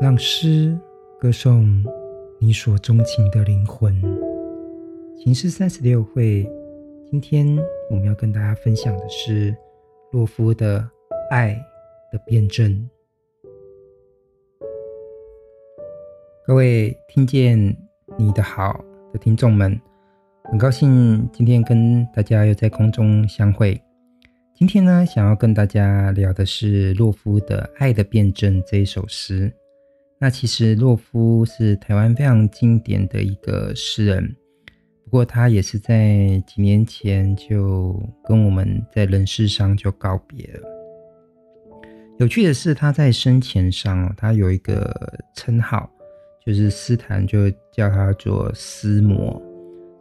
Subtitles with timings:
[0.00, 0.78] 让诗
[1.18, 1.84] 歌颂
[2.38, 4.00] 你所钟情的灵魂。
[5.16, 6.48] 情诗三十六会，
[7.10, 7.58] 今天
[7.90, 9.52] 我们要跟大家分享的是
[10.12, 10.78] 洛夫的
[11.32, 11.60] 《爱
[12.12, 12.70] 的辩证》。
[16.46, 17.58] 各位听见
[18.16, 18.80] 你的好
[19.12, 19.76] 的听众们，
[20.44, 23.80] 很高兴今天跟大家又在空中相会。
[24.54, 29.52] 今天呢，想要跟大家聊的是洛夫的《爱的辩证》这一首诗。
[30.20, 34.34] 那其实洛夫是台湾非常经典的一个诗人，
[35.04, 40.68] 不过他也是在几年前就跟我们在人世上就告别了。
[42.18, 44.92] 有趣的是，他在生前上，他有一个
[45.36, 45.88] 称号，
[46.44, 49.40] 就是斯坦就叫他做“诗魔”，“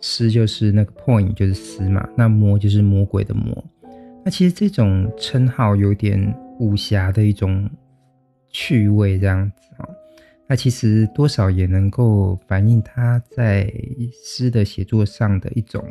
[0.02, 3.63] 诗”就是那个 point，就是诗嘛，那“魔”就是魔鬼的“魔”。
[4.25, 6.20] 那其实这种称号有点
[6.59, 7.70] 武侠的一种
[8.49, 9.88] 趣味，这样子啊。
[10.50, 13.72] 那其实多少也能够反映他在
[14.23, 15.84] 诗的写作上的一种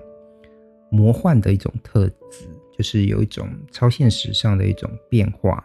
[0.91, 5.63] 魔幻的一种特质，就是有一种超现实上的一种变化。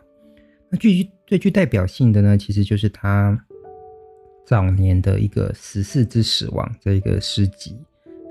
[0.70, 3.38] 那最最具代表性的呢，其实就是他
[4.46, 7.78] 早年的一个《十四之死亡》这一个诗集，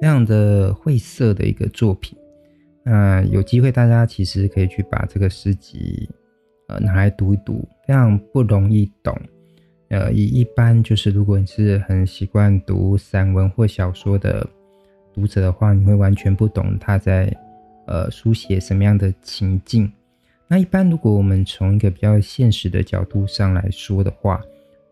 [0.01, 2.19] 非常的晦涩的一个作品。
[2.83, 6.09] 那有机会大家其实可以去把这个诗集
[6.69, 9.19] 呃拿来读一读，非常不容易懂。
[9.91, 14.47] 呃，以一般就是，如果你是很习惯读散文或小说的
[15.13, 17.29] 读者的话，你会完全不懂他在
[17.87, 19.91] 呃书写什么样的情境。
[20.47, 24.41] 那一般如果我们从一个比较现实的角度上来说的话，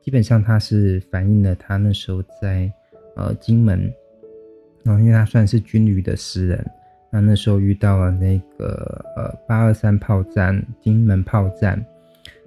[0.02, 2.69] 基本上他是反映了他那时候在
[3.14, 3.92] 呃金门，
[4.82, 6.70] 然后因为他算是军旅的诗人，
[7.12, 11.80] 那那时候遇到了那个呃八二三炮战、金门炮战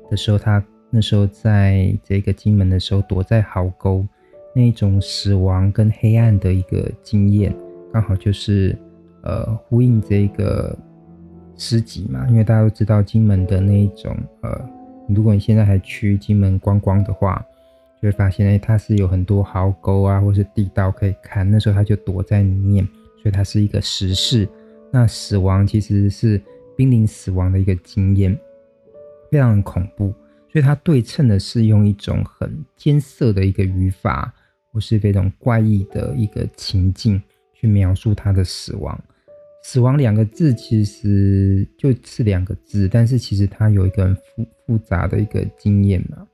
[0.09, 0.61] 的时候，他。
[0.93, 4.05] 那时候在这个金门的时候，躲在壕沟，
[4.53, 7.55] 那种死亡跟黑暗的一个经验，
[7.93, 8.77] 刚好就是
[9.23, 10.77] 呃呼应这个
[11.55, 12.27] 诗集嘛。
[12.29, 14.69] 因为大家都知道金门的那一种呃，
[15.07, 17.41] 如果你现在还去金门观光的话，
[18.01, 21.49] 就会发现哎，它是有很多壕沟啊，或是地道可以看。
[21.49, 22.85] 那时候他就躲在里面，
[23.21, 24.45] 所以它是一个实事。
[24.91, 26.41] 那死亡其实是
[26.75, 28.37] 濒临死亡的一个经验，
[29.31, 30.13] 非常恐怖。
[30.51, 34.33] 所以它对称的是用一种很艰涩的一个语法，
[34.71, 37.21] 或是非常怪异的一个情境
[37.53, 39.01] 去描述他的死亡。
[39.63, 44.21] 死亡两个字其实就是两个字，但是其实它有一个很复
[44.65, 46.27] 复杂的一个经验嘛，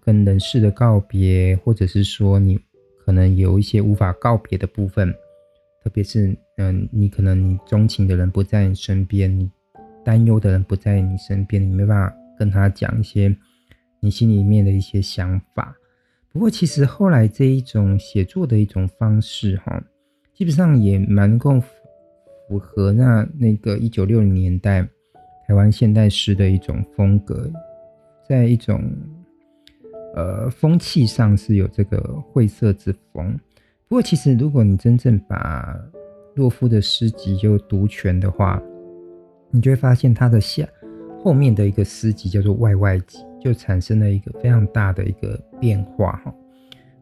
[0.00, 2.58] 跟人世的告别，或者是说你
[3.04, 5.12] 可能有一些无法告别的部分，
[5.84, 9.50] 特别是嗯，你可能你钟情的人不在你身边，你
[10.02, 12.16] 担忧的人不在你身边，你没办法。
[12.42, 13.32] 跟他讲一些
[14.00, 15.72] 你心里面的一些想法。
[16.32, 19.80] 不过，其实后来这一种写作的一种方式，哈，
[20.34, 24.82] 基本上也蛮够符合那那个一九六零年代
[25.46, 27.48] 台湾现代诗的一种风格，
[28.28, 28.92] 在一种
[30.16, 32.00] 呃风气上是有这个
[32.32, 33.38] 晦涩之风。
[33.86, 35.78] 不过，其实如果你真正把
[36.34, 38.60] 洛夫的诗集就读全的话，
[39.52, 40.66] 你就会发现他的下。
[41.22, 46.34] 后面的一个诗集叫做《外外集》，就产生了一个非常大的一个变化哈。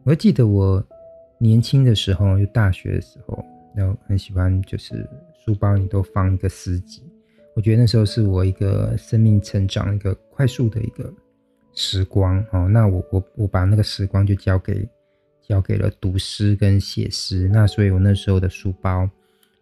[0.03, 0.83] 我记得我
[1.39, 3.43] 年轻的时候，就大学的时候，
[3.75, 5.09] 然后很喜欢，就是
[5.43, 7.01] 书包里都放一个诗集。
[7.55, 11.11] 我觉得那时候是我一个生命成长一个快速的一个
[11.73, 12.67] 时光哦。
[12.69, 14.87] 那我我我把那个时光就交给
[15.41, 17.49] 交给了读诗跟写诗。
[17.51, 19.09] 那所以我那时候的书包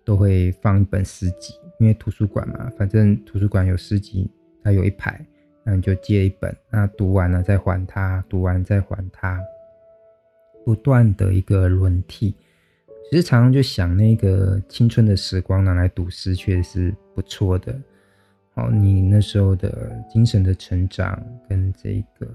[0.04, 4.30] 都会放一本诗集，因为图书馆嘛，反正图书馆有诗集。
[4.64, 5.26] 它有一排，
[5.64, 9.40] 那你就借一本，那读完了再还它，读完再还它，
[10.66, 12.36] 不断的一个轮替。
[13.10, 17.74] 其实常常就想，那个青春的时光拿来读诗，确实是不错的。
[18.56, 22.28] 哦，你那时候的精神的成长跟这个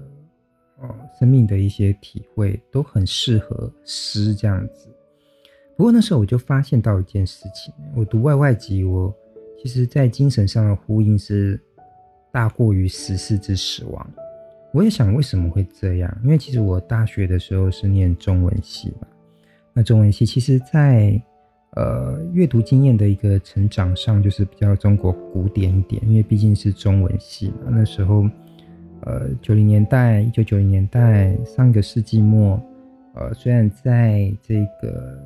[0.79, 4.87] 哦生命的一些体会，都很适合诗这样子。
[5.77, 9.13] 不过那时候我就发现到一件事情，我读外外集，我
[9.61, 11.59] 其实在精神上的呼应是。
[12.35, 14.05] 大过于十四之死亡，
[14.73, 16.17] 我也想为什么会这样？
[16.21, 19.07] 因为其实我大学的时候是念中文系嘛，
[19.71, 21.17] 那中文系其实在
[21.77, 27.69] 呃阅读经验的一个成长上，就是比较中国古典一点，因为毕竟是中文系嘛。
[27.69, 28.29] 那时候
[29.03, 32.61] 呃九零年代，一九九零年代上个世纪末，
[33.13, 35.17] 呃虽然在这个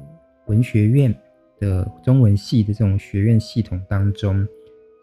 [0.46, 1.12] 文学院
[1.60, 4.48] 的中文系的这种学院系统当中。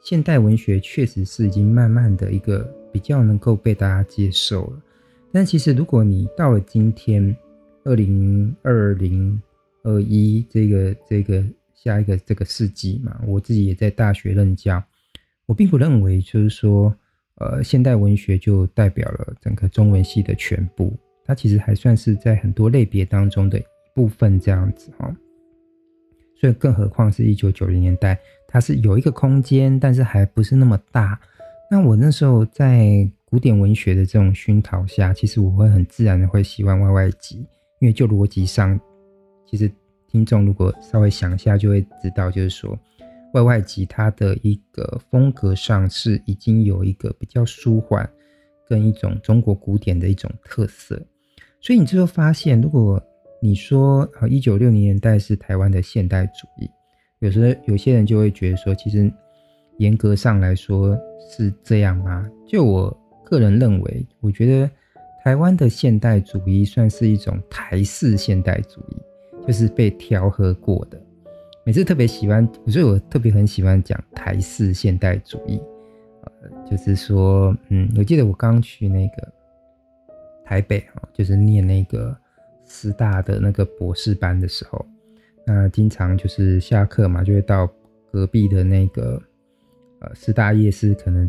[0.06, 2.62] 现代文学确实是已经慢慢的一个
[2.92, 4.80] 比较能够被大家接受了，
[5.32, 7.36] 但其实如果你到了今天，
[7.82, 9.42] 二零二零
[9.82, 11.44] 二一这个这个
[11.74, 14.80] 下一个这个世纪嘛，我自己也在大学任教，
[15.44, 16.94] 我并不认为就是说，
[17.38, 25.12] 呃，现代文学就代表了整个中文系的全部，它其实还算是在很多类别当中的一部分这样子哈。
[26.38, 31.18] 所以，更何况是一九九零年代，它是有一个空间，但是还不是那么大。
[31.70, 37.38] 那我那时候在古典文学的这种熏陶下，其实我会很自然的会喜欢 YY 集，
[37.80, 38.78] 因为就逻辑上，
[39.50, 39.70] 其实
[40.08, 42.78] 听众如果稍微想一下就会知道，就是说
[43.32, 48.08] YY 集它的一个风格上是已经有一个比较舒缓
[48.68, 51.00] 跟一种中国古典的一种特色，
[51.60, 53.02] 所以你就会发现，如果
[53.40, 56.68] 你说啊，一九六零年代是台湾的现代主义，
[57.18, 59.12] 有时候有些人就会觉得说，其实
[59.78, 60.98] 严格上来说
[61.30, 62.26] 是这样吗？
[62.46, 64.70] 就我个人认为，我觉得
[65.22, 68.96] 台湾的现代主义算是一种台式现代主义，
[69.46, 71.00] 就是被调和过的。
[71.64, 75.60] 每次特别喜欢，所以我特别很喜欢讲台式现代主义，
[76.22, 79.32] 呃，就是说，嗯，我记得我刚去那个
[80.44, 82.16] 台北啊，就是念那个。
[82.66, 84.84] 师大的那个博士班的时候，
[85.46, 87.70] 那经常就是下课嘛，就会到
[88.10, 89.22] 隔壁的那个
[90.00, 91.28] 呃师大夜市，可能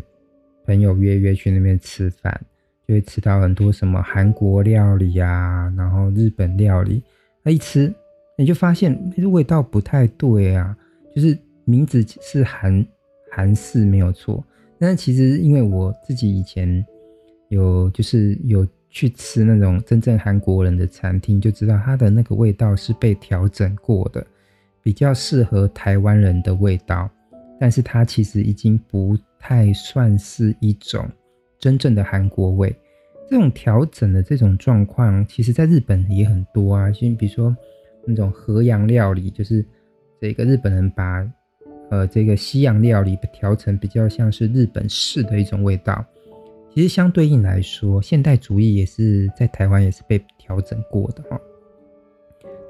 [0.66, 2.40] 朋友约约去那边吃饭，
[2.86, 7.02] 就会吃到很多什么韩国料理啊，然后日本料理。
[7.42, 7.92] 那一吃，
[8.36, 8.98] 你就发现
[9.30, 10.76] 味道不太对啊，
[11.14, 12.84] 就是名字是韩
[13.30, 14.44] 韩式没有错，
[14.78, 16.84] 但是其实因为我自己以前
[17.48, 18.66] 有就是有。
[18.90, 24.26] 去吃那种真正韩国人的餐厅，就知道它的那个味道是被调整过的，
[24.82, 27.08] 比较适合台湾人的味道。
[27.60, 31.08] 但是它其实已经不太算是一种
[31.58, 32.74] 真正的韩国味。
[33.28, 36.90] 这种调整的这种状况，其实在日本也很多啊。
[36.90, 37.54] 就比如说
[38.06, 39.62] 那种和洋料理，就是
[40.20, 41.28] 这个日本人把
[41.90, 46.02] 呃这个西洋料理调成比较像是日本式的一种味道。
[46.70, 51.40] 其实相对应来说，现代主义也是在台湾也是被调整过的哈。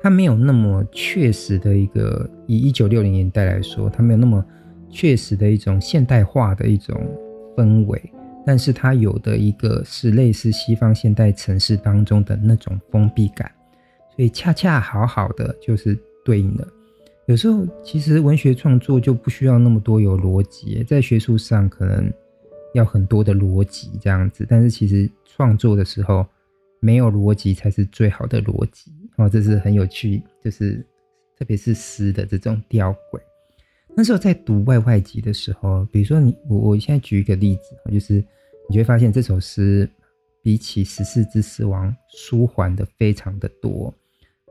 [0.00, 4.42] 它没有那么确实的一个，以一九六零年代来说，它没有那么
[4.88, 6.96] 确实的一种现代化的一种
[7.56, 8.00] 氛围，
[8.46, 13.50] 但是它有的一个是类似西方现代城市当中的那种封闭感，
[14.14, 16.66] 所以恰恰好好的就是对应的。
[17.26, 22.10] 有时候其实文学创作就不需要那么多有逻辑，在学术上可能。
[22.74, 26.26] 要很多的逻辑这样子，但是其实创作的时候
[26.80, 30.84] 没有逻辑才是最好的逻辑哦，这是很有趣，就是
[31.36, 33.20] 特别是诗的这种吊诡。
[33.96, 38.14] 那时候在读外外集的时候，比如说你我我现在举一个例子，就是
[38.68, 39.88] 你就会发现这首诗
[40.42, 43.92] 比起《十四之死亡》舒缓的非常的多。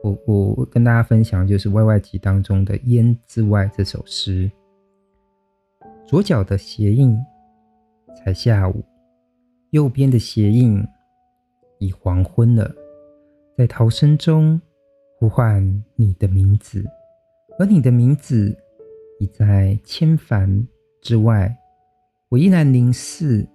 [0.02, 4.50] 我我跟大家分享就是外外集当中的《烟之外》这首诗，
[6.06, 7.18] 左脚的鞋印。
[8.18, 8.84] 才下午，
[9.70, 10.84] 右边的鞋印
[11.78, 12.70] 已黄昏了，
[13.56, 14.60] 在逃生中
[15.18, 15.62] 呼唤
[15.96, 16.84] 你的名字，
[17.58, 18.56] 而你的名字
[19.20, 20.66] 已在千帆
[21.00, 21.54] 之外。
[22.28, 23.46] 我依然凝视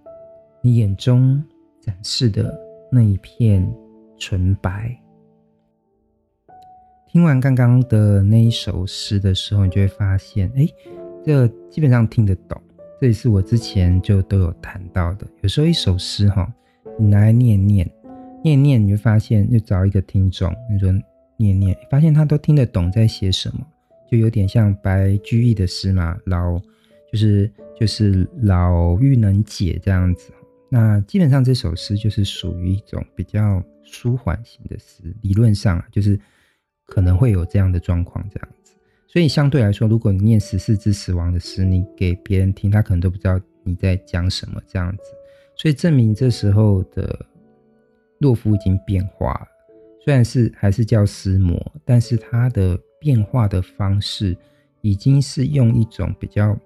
[0.62, 1.44] 你眼中
[1.80, 2.60] 展示的
[2.92, 3.72] 那一片
[4.18, 5.00] 纯白。
[7.08, 10.68] 听完刚刚的那一首诗的时候，你就会发现，哎，
[11.24, 12.60] 这基本上听得懂。
[13.00, 15.28] 这也是我之前就都有谈到的。
[15.42, 16.52] 有时候一首诗哈，
[16.98, 17.90] 你拿来念念，
[18.44, 20.92] 念念，你就发现，就找一个听众，你说
[21.38, 23.66] 念念，发现他都听得懂在写什么，
[24.10, 26.58] 就有点像白居易的诗嘛，老
[27.12, 30.32] 就是就是老妪能解这样子。
[30.70, 36.20] 那基本上这首诗就是属于一种比较舒缓型的诗，理论上就是
[36.86, 38.50] 可能会有这样的状况这样。
[39.14, 45.04] 所以相对来说，如果你念《十四之死亡》的诗，你给别人听，他可能都不知道你在讲什么这样子。
[45.56, 47.24] 所以证明这时候的
[48.18, 49.48] 洛夫已经变化了，
[50.04, 54.36] 虽然是还是叫诗魔，但是他的变化的方式
[54.82, 56.58] 已经是用一种比较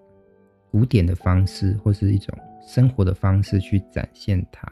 [0.71, 2.33] 古典的方式，或是一种
[2.65, 4.65] 生活的方式去展现它。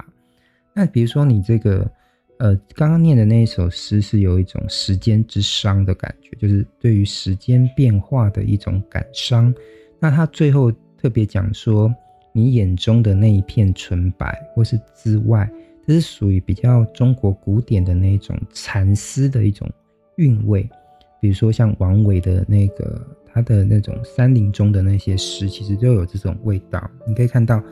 [0.74, 1.92] 那比如说你这个。
[2.38, 9.54] 呃，刚刚念的那一首诗是有一种时间之伤的感觉，就是对于时间变化的一种感伤。
[10.00, 11.90] 那他最后特别讲说，
[12.34, 15.50] 你眼中的那一片纯白，或是之外，
[15.88, 19.66] 这是属于比较中国古典的那种禅思的一种
[20.18, 20.70] 韵味。
[21.22, 26.86] 比如说像王维的那个他的那种山林中的那些诗，其实都有这种味道。
[27.08, 27.64] 你可以看到，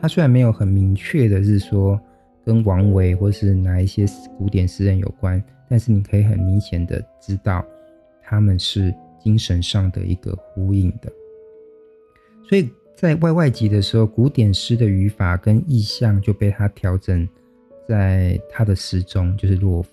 [0.00, 2.00] 他虽然没有很明确的是说。
[2.48, 4.06] 跟王维或是哪一些
[4.38, 7.62] 古典诗人有关，但是你可以很明显的知道
[8.22, 8.90] 他们是
[9.22, 11.12] 精神上的一个呼应的。
[12.48, 17.28] 所以在外外集的时候，古典诗的语法跟意象就被他调整
[17.86, 19.90] 在他的诗中，就是洛夫。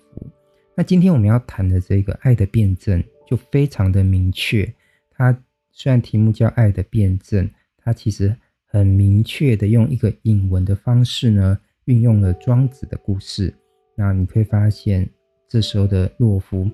[0.74, 2.98] 那今天我们要谈的这个《爱的辩证》
[3.28, 4.66] 就非常的明确，
[5.10, 5.38] 它
[5.72, 7.44] 虽然题目叫《爱的辩证》，
[7.76, 8.34] 它其实
[8.64, 13.52] 很明确的用一个引文的方式呢，运用了庄子的故事。
[13.96, 15.08] 那你会发现，
[15.48, 16.70] 这时候的洛夫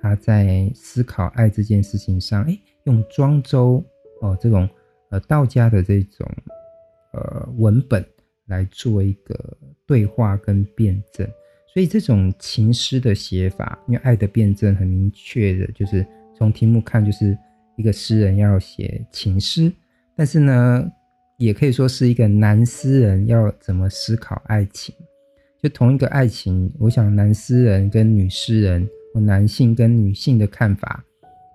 [0.00, 3.84] 他在思考爱这件事情上，诶，用庄周
[4.20, 4.68] 哦这种。
[5.10, 6.26] 呃，道家的这种
[7.12, 8.02] 呃文本
[8.46, 11.28] 来做一个对话跟辩证，
[11.74, 17.36] 所以这种情诗的写法，因为爱的辩证很明确的，就是从题目看，就是
[17.76, 19.70] 一个诗人要写情诗，
[20.16, 20.90] 但是呢，
[21.38, 24.94] 也可以说是一个男诗人要怎么思考爱情。
[25.62, 31.04] 就同一个爱情，我想男诗人跟女诗人，或男性跟女性的看法，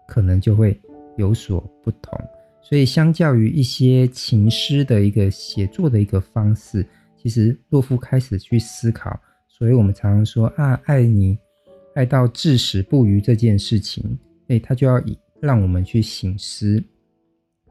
[0.07, 0.79] 可能就会
[1.17, 2.17] 有所不同。
[2.61, 6.85] 所以，相较于一些情诗的一个写作的一个方式，
[7.21, 9.19] 其实洛夫开始去思考。
[9.47, 11.37] 所以我们常常说啊，爱你，
[11.95, 14.17] 爱到至死不渝这件事情，
[14.47, 16.81] 诶，他就要以让我们去醒思，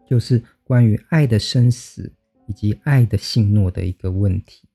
[0.07, 2.13] 就是关于爱的生死
[2.49, 4.69] 以及爱的信诺的一个问题。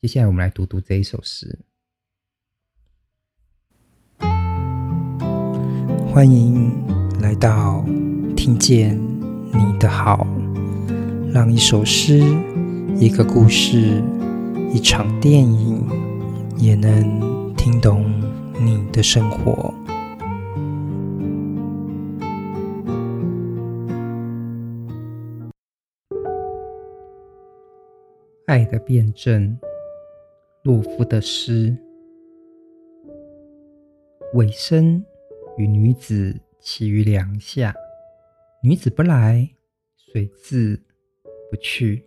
[0.00, 1.58] 接下来，我们来读读这一首诗。
[6.10, 6.72] 欢迎
[7.20, 7.84] 来到
[8.34, 8.98] 听见。
[9.52, 10.26] 你的好，
[11.30, 12.20] 让一首诗、
[12.98, 14.02] 一个故事、
[14.72, 15.86] 一场电影，
[16.56, 18.10] 也能听懂
[18.58, 19.74] 你的生活。
[28.46, 29.58] 爱的辩证，
[30.64, 31.74] 洛夫的诗。
[34.34, 35.02] 尾生
[35.56, 37.74] 与女子期于梁下。
[38.62, 39.48] 女子不来，
[39.96, 40.76] 水自
[41.50, 42.04] 不去。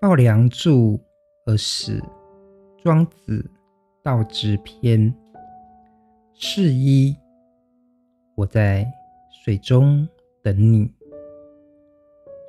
[0.00, 0.98] 抱梁柱
[1.44, 2.02] 而死。
[2.82, 3.44] 庄子
[4.02, 5.14] 道之篇。
[6.32, 7.14] 是一，
[8.36, 8.86] 我在
[9.44, 10.08] 水中
[10.42, 10.90] 等你。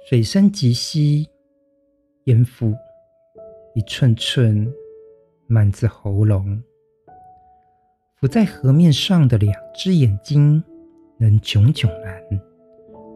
[0.07, 1.27] 水深及膝，
[2.25, 2.73] 淹腹
[3.75, 4.71] 一寸寸，
[5.47, 6.61] 漫自喉咙。
[8.19, 10.63] 浮在河面上的两只眼睛，
[11.17, 12.21] 能炯炯然。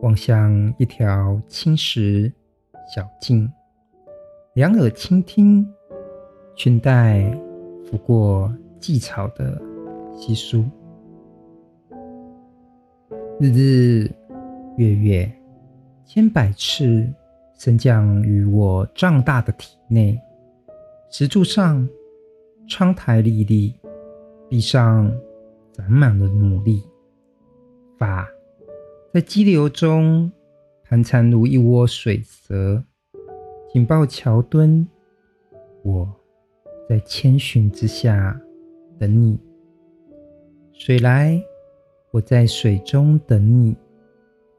[0.02, 2.32] 望向一条青石
[2.92, 3.48] 小径，
[4.56, 5.64] 两耳倾听，
[6.56, 7.30] 裙带
[7.86, 9.62] 拂过蓟草的
[10.16, 10.66] 稀疏。
[13.40, 14.12] 日日
[14.78, 15.32] 月月，
[16.04, 17.08] 千百次
[17.54, 20.20] 升降于我胀大的体内。
[21.10, 21.88] 石柱上，
[22.68, 23.74] 窗台历历，
[24.50, 25.10] 壁上
[25.74, 26.84] 长满了牡蛎。
[27.98, 28.28] 法。
[29.14, 30.30] 在激流中
[30.84, 32.84] 盘缠如一窝水蛇，
[33.72, 34.86] 紧抱桥墩。
[35.82, 36.14] 我
[36.90, 38.40] 在千寻之下
[39.00, 39.40] 等你，
[40.74, 41.42] 水来，
[42.12, 43.74] 我在水中等你；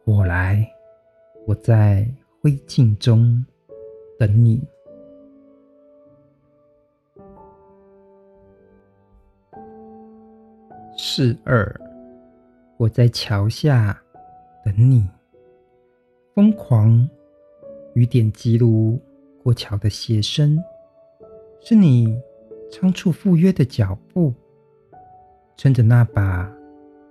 [0.02, 0.66] 火来，
[1.46, 2.08] 我在
[2.40, 3.44] 灰烬中
[4.18, 4.66] 等你。
[11.00, 11.80] 是二，
[12.76, 13.96] 我在桥下。
[14.64, 15.08] 等你，
[16.34, 17.08] 疯狂
[17.94, 19.00] 雨点击入
[19.40, 20.58] 过桥的鞋声，
[21.60, 22.20] 是你
[22.68, 24.34] 仓促赴约的脚步，
[25.56, 26.52] 撑着那把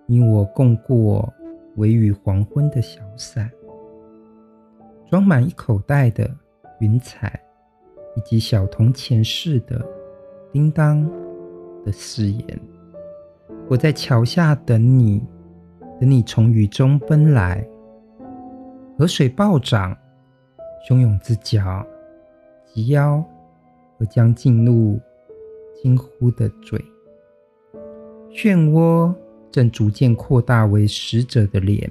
[0.06, 1.34] 你我共过
[1.78, 3.50] 微雨黄昏的小伞，
[5.10, 6.30] 装满一口袋的
[6.82, 7.42] 云彩，
[8.18, 9.84] 以及小铜钱似的
[10.52, 11.10] 叮当
[11.86, 12.60] 的誓言。
[13.70, 15.26] 我在桥下等你。
[16.00, 17.68] 等你从雨中奔来，
[19.00, 19.98] 河水暴涨，
[20.88, 21.84] 汹涌之脚
[22.68, 23.26] 及腰，
[23.98, 25.00] 我将进入
[25.82, 26.80] 惊呼的嘴。
[28.30, 29.12] 漩涡
[29.50, 31.90] 正逐渐扩大为死者的脸，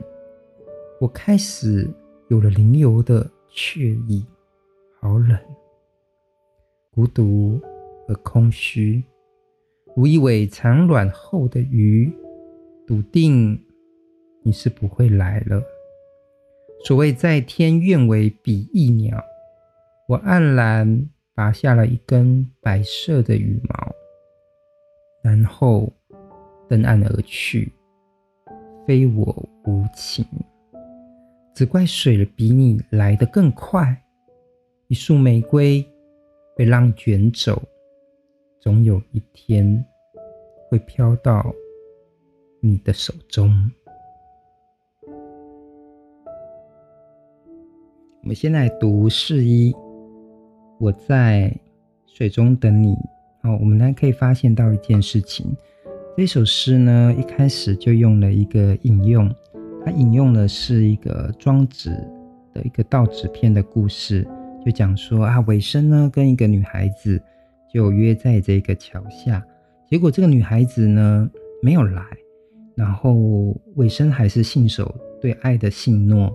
[1.00, 1.90] 我开始
[2.28, 4.24] 有了灵游的雀意，
[5.00, 5.36] 好冷，
[6.94, 7.60] 孤独
[8.06, 9.02] 而空虚，
[9.96, 12.12] 如一尾产卵后的鱼，
[12.86, 13.58] 笃定。
[14.42, 15.60] 你是不会来了。
[16.84, 19.20] 所谓在天愿为比翼鸟，
[20.06, 23.92] 我黯然拔下了一根白色的羽毛，
[25.20, 25.92] 然后
[26.68, 27.72] 登岸而去，
[28.86, 29.24] 非我
[29.64, 30.24] 无情。
[31.52, 34.00] 只怪水比你来得更快。
[34.86, 35.84] 一束玫瑰
[36.54, 37.60] 被浪卷走，
[38.66, 39.84] 总有一天
[40.68, 41.54] 会飘到
[42.58, 43.48] 你的手中。
[48.22, 49.72] 我们先来读释一，
[50.80, 51.56] 我在
[52.08, 52.96] 水中等你。
[53.40, 55.46] 好，我们来可以发现到一件事情，
[56.16, 59.32] 这首诗呢，一开始就用了一个引用，
[59.84, 61.90] 它引用的是一个庄子
[62.52, 64.26] 的一个道子篇的故事，
[64.64, 67.22] 就讲说啊，尾生呢跟一个女孩子
[67.76, 69.44] 就约在这个桥下，
[69.86, 71.30] 结果这个女孩子呢
[71.60, 72.02] 没有来，
[72.74, 76.34] 然后尾生还是信守对爱的信诺。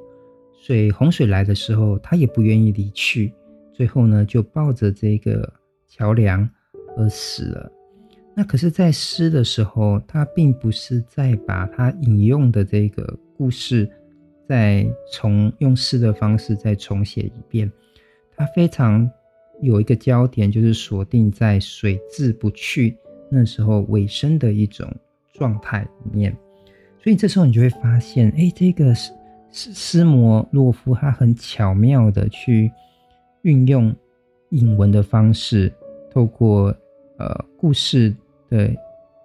[0.62, 3.34] 水洪水来的时候，他也不愿意离去，
[3.74, 5.52] 最后呢，就抱着这个
[5.88, 6.48] 桥梁
[6.96, 7.72] 而死了。
[8.36, 13.90] 那可是，在诗的时候，他并不是在把他引用的这个故事
[14.48, 17.72] 再重用诗的方式再重写一遍，
[18.38, 19.10] 他非常
[19.62, 22.98] 有一个焦点，就是锁定在水至不去
[23.30, 24.88] 那时候尾声的一种
[25.34, 26.36] 状态里面。
[27.04, 29.12] 所以这时候你就会发现，哎，这个是。
[29.54, 32.72] 斯斯摩洛夫他很巧妙的去
[33.42, 33.94] 运用
[34.52, 35.70] 引文的方式，
[36.10, 36.74] 透过
[37.18, 38.16] 呃故事
[38.50, 38.74] 的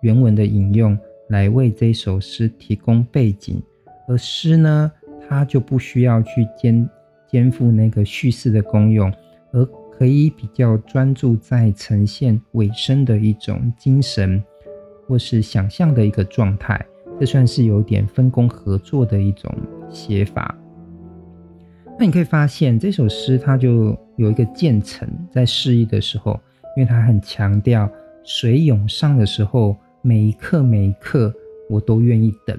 [0.00, 3.62] 原文的引用，来为这首诗提供背景，
[4.08, 4.90] 而诗呢，
[5.28, 6.90] 它就不需要去肩
[7.28, 9.08] 肩负那个叙事的功用，
[9.52, 9.64] 而
[9.98, 14.42] 可以比较专注在呈现尾声的一种精神
[15.06, 16.84] 或是想象的一个状态。
[17.18, 19.50] 这算是有点分工合作的一种
[19.88, 20.54] 写法。
[21.98, 26.38] 那你可以发现这首诗它就有一个渐层，在释一的时候，
[26.76, 27.90] 因为它很强调
[28.22, 31.32] 水涌上的时候，每一刻每一刻
[31.70, 32.54] 我都愿意等，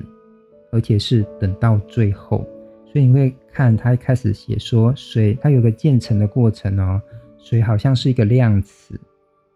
[0.72, 2.44] 而且是等到最后。
[2.92, 7.00] 所以你会看它一开始写说水，它有个渐层的过程哦，
[7.50, 9.00] 水好像是一个量词，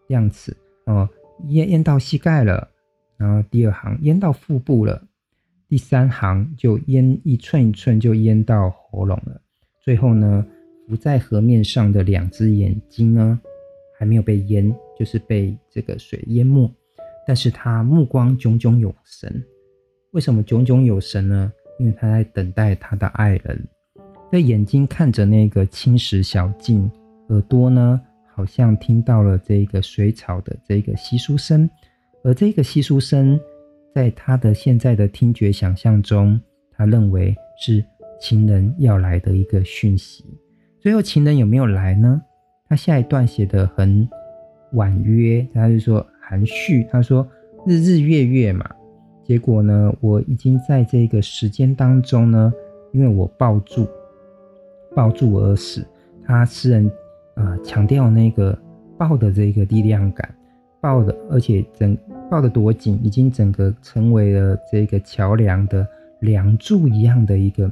[0.08, 0.56] 量词
[0.86, 1.10] 哦，
[1.50, 2.66] 淹淹到膝盖了。
[3.18, 5.06] 然后第二行淹到腹部了，
[5.68, 9.42] 第三行就淹一寸一寸就淹到喉咙了。
[9.82, 10.46] 最后呢，
[10.88, 13.38] 浮在河面上的两只眼睛呢，
[14.00, 16.74] 还没有被淹，就是被这个水淹没。
[17.28, 19.44] 但是他目光炯炯有神，
[20.12, 21.52] 为什么炯炯有神呢？
[21.78, 23.68] 因为他在等待他的爱人。
[24.32, 26.90] 这眼睛看着那个青石小径，
[27.32, 28.00] 耳朵呢，
[28.34, 31.70] 好像听到了这个水草的这个窸窣声。
[32.24, 33.40] 而这个窸窣声，
[33.96, 36.40] 在他的现在的听觉想象中，
[36.72, 37.84] 他认为是
[38.20, 40.24] 情人要来的一个讯息。
[40.80, 42.22] 最后，情人有没有来呢？
[42.70, 44.08] 他下一段写得很
[44.74, 47.28] 婉约，他就说含蓄，他说
[47.66, 48.70] 日日月月嘛。
[49.24, 52.54] 结果呢，我已经在这个时间当中呢，
[52.92, 53.88] 因为我抱住
[54.96, 55.86] 抱住而死。
[56.24, 56.90] 他诗人
[57.36, 58.58] 啊，强调那个
[58.98, 60.34] 抱的这个力量感。
[60.80, 61.96] 抱的，而且整
[62.28, 65.88] 抱得多紧，已经整个成为了这个桥梁的
[66.22, 67.72] 梁柱一样的一个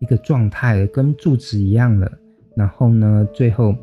[0.00, 2.12] 一个状态了，跟柱子一样了。
[2.54, 3.74] 然后呢，最后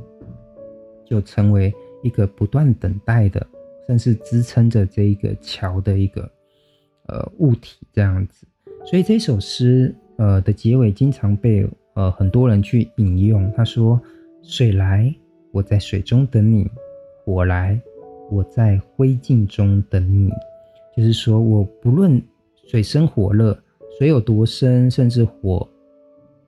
[1.04, 3.44] 就成为一个不断等待的，
[3.88, 6.22] 甚至支撑着这一个桥的一个
[7.08, 8.46] 呃物体这样子。
[8.86, 13.52] 所以这首诗呃的结尾经常被呃很多人去引用。
[13.54, 14.00] 他说
[14.43, 15.12] ：“水来，
[15.51, 16.65] 我在水中等你；
[17.25, 17.82] 火来。”
[18.32, 20.32] 我在灰烬中等你，
[20.95, 22.19] 就是说，我不论
[22.65, 23.56] 水深火热，
[23.99, 25.67] 水有多深，甚至火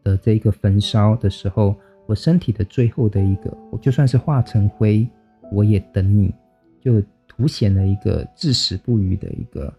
[0.02, 1.76] 的这个焚烧的时候，
[2.08, 5.08] 我身体的最后的一个，我就算是化成灰，
[5.52, 6.34] 我也等你，
[6.82, 9.72] 就凸显了一个至死不渝的一个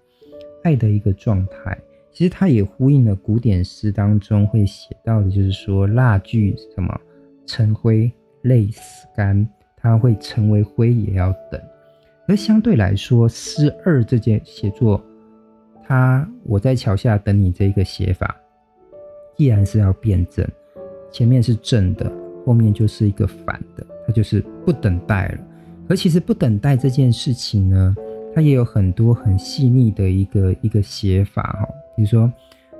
[0.62, 1.76] 爱的一个状态。
[2.12, 7.00] 其实它也呼应了古典诗当中会写到的，就是说蜡炬什么
[7.46, 8.10] 成灰
[8.42, 8.80] 泪始
[9.16, 11.60] 干，它会成为灰也要等。
[12.28, 15.00] 而相对来说，诗二这件写作，
[15.84, 18.36] 它我在桥下等你这个写法，
[19.36, 20.44] 既然是要辩证，
[21.12, 22.10] 前面是正的，
[22.44, 25.38] 后面就是一个反的，它就是不等待了。
[25.88, 27.94] 而其实不等待这件事情呢，
[28.34, 31.68] 它也有很多很细腻的一个一个写法哈。
[31.94, 32.22] 比如说，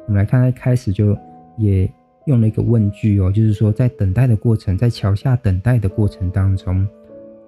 [0.09, 1.17] 我们来看，它开始就
[1.57, 1.89] 也
[2.27, 6.87] 用了一个问句哦，就是说在等待的过程，在桥下等待的过程当中，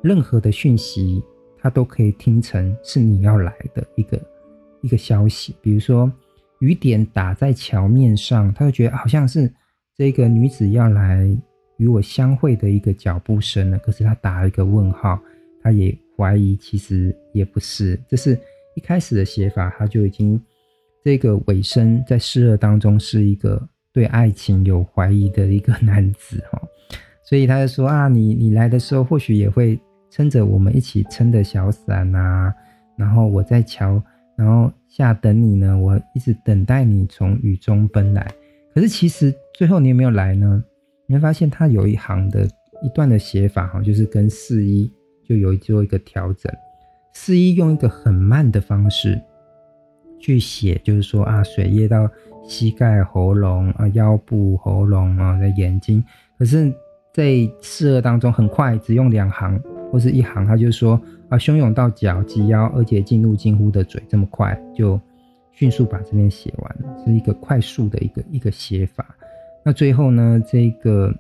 [0.03, 1.23] 任何的讯息。
[1.61, 4.17] 他都可以听成是你要来的一个
[4.81, 6.09] 一个消息，比如说
[6.61, 9.53] 雨点打在桥面上，他就觉得好像是
[9.97, 11.29] 这个女子要来
[11.79, 13.79] 与我相会的一个脚步声了。
[13.81, 15.21] 可是他打了一个问号，
[15.61, 17.99] 他也怀疑其实也不是。
[18.09, 18.39] 这是
[18.77, 20.41] 一开始的写法，他就已经
[21.03, 23.61] 这个尾声在诗二当中是一个
[23.99, 26.63] 对爱情有怀疑的一个男子哈，
[27.25, 29.79] 所以他就说啊，你你来的时候或许也会。
[30.11, 32.53] 撑着我们一起撑的小伞啊，
[32.97, 34.03] 然后我在桥
[34.39, 38.27] 然后下等你呢，我一直等待你从雨中奔来。
[38.75, 40.65] 可是其实最后你有没有来呢？
[41.07, 42.47] 你会发现他有一行的
[42.83, 44.91] 一段的写法哈，就是跟四一
[45.29, 46.51] 就有做一个调整。
[47.13, 49.21] 四一用一个很慢的方式
[50.19, 52.09] 去写，就是说啊，水液到
[52.47, 56.03] 膝盖、喉咙啊、腰部、喉咙啊的眼睛。
[56.39, 56.73] 可是，
[57.13, 65.01] 在四二当中，很快只用两行或是一行，他就说啊，汹涌到脚、及腰，而且进入近乎的嘴，这么快就
[65.53, 69.07] 迅速把这边写完了，是一个快速的一个一个写法。
[69.65, 71.15] 那最后呢，这个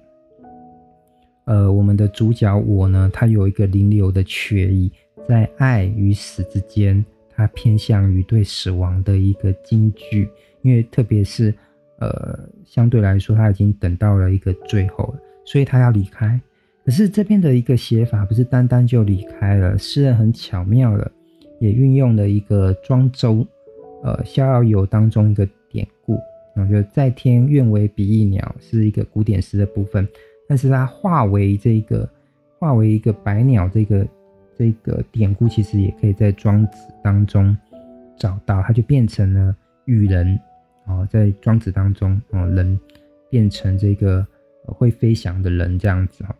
[1.44, 4.92] 呃，我们的主角我呢，他有一个临流的缺意。
[5.28, 7.04] 在爱与死之间，
[7.38, 10.28] 他偏向于对死亡的一个惊惧，
[10.62, 11.54] 因为特别是，
[12.00, 16.38] 呃，相对来说他已经等到了一个最后了，所以他要离开。
[16.84, 21.08] 可是这边的一个写法不是单单就离开了，诗人很巧妙的
[21.60, 23.46] 也运用了一个庄周，
[24.02, 26.18] 呃，《逍遥游》当中一个典故，
[26.56, 30.08] 我觉得在天愿为比翼鸟是一个古典诗的部分，
[30.48, 32.10] 但是它化为这个
[32.58, 34.04] 化为一个白鸟这个。
[34.58, 37.56] 这个典故其实也可以在《庄子》当中
[38.16, 40.36] 找到，它就变成了羽人
[40.86, 42.76] 哦，在《庄子》当中，哦，人
[43.30, 44.26] 变成这个
[44.64, 46.34] 会飞翔的人这样子哈，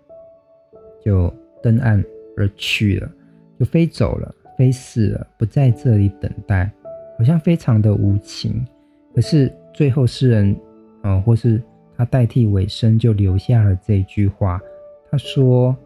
[1.00, 2.04] 就登岸
[2.36, 3.08] 而去了，
[3.56, 6.68] 就飞走了，飞逝了，不在这里等待，
[7.16, 8.66] 好像非常的无情。
[9.14, 10.56] 可是最后诗人，
[11.04, 11.62] 呃，或是
[11.96, 14.60] 他代替尾声，就留下了这句话，
[15.08, 15.76] 他说。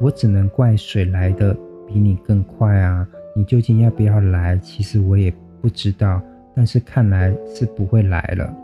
[0.00, 3.06] 我只能怪水来的比你更快啊！
[3.36, 4.56] 你究竟要不要来？
[4.58, 6.22] 其实我也不知道，
[6.54, 8.54] 但是看来是不会来了。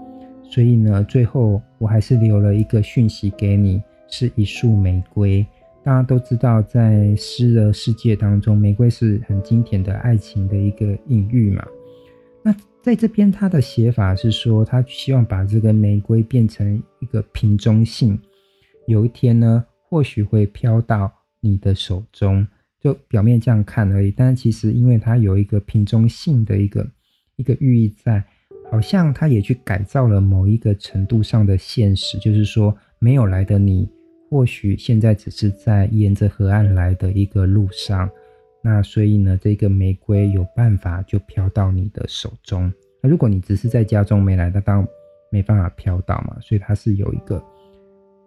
[0.43, 5.47] 所以呢，最后我还是留了一个讯息给你，是一束玫瑰。
[5.83, 11.67] 大家都知道，在诗的世界当中，玫瑰是很经典的爱情的一个隐喻嘛。
[12.43, 18.19] 那在这边，他的写法是说，他希望把这个玫瑰变成一个瓶中信，
[18.87, 21.13] 有一天呢，或许会飘到。
[21.43, 22.47] 你的手中，
[22.81, 26.87] 就表面这样看而已，但是其实因为它有一个瓶中信的一个
[27.37, 28.25] 一个寓意在，
[28.71, 33.87] 好像它也去改造了某一个程度上的现实，就是说没有来的你，
[34.31, 38.09] 或许现在只是在沿着河岸来的一个路上，
[38.63, 42.73] 那所以呢，这个玫瑰有办法就飘到你的手中。
[43.03, 44.87] 那如果你只是在家中没来，那当
[45.31, 47.45] 没办法飘到嘛，所以它是有一个。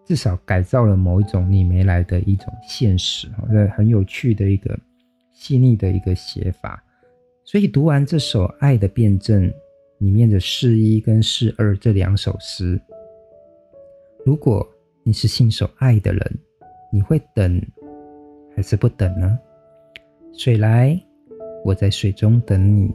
[0.05, 4.77] 至少改造了某一种你没来的一种现实，这很有趣的一个
[5.31, 6.83] 细腻的一个写法。
[7.45, 9.49] 所以读完这首《爱的辩证》
[9.99, 12.79] 里面的四一跟四二这两首诗，
[14.25, 14.67] 如果
[15.03, 16.39] 你是信守爱的人，
[16.91, 17.61] 你会等
[18.55, 19.39] 还是不等呢？
[20.37, 21.01] 水来，
[21.63, 22.89] 我在水中等你；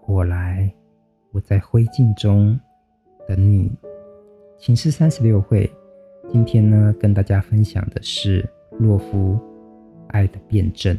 [0.00, 0.72] 火来，
[1.32, 2.58] 我在灰烬中
[3.26, 3.70] 等你。
[4.58, 5.68] 情诗三十六会。
[6.28, 8.44] 今天呢，跟大家分享的是
[8.78, 9.34] 洛夫
[10.08, 10.96] 《爱的辩证》。